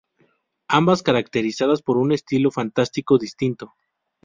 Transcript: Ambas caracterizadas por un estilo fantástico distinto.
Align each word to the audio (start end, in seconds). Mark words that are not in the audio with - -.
Ambas 0.67 1.03
caracterizadas 1.03 1.83
por 1.83 1.97
un 1.97 2.11
estilo 2.11 2.49
fantástico 2.49 3.19
distinto. 3.19 3.71